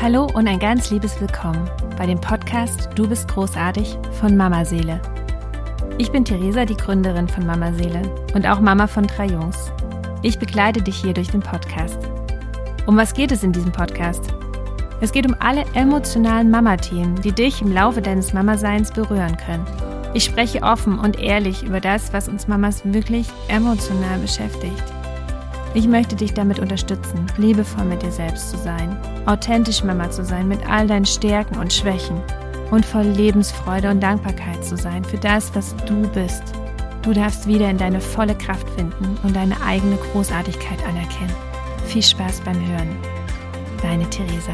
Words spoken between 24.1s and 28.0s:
beschäftigt. Ich möchte dich damit unterstützen, liebevoll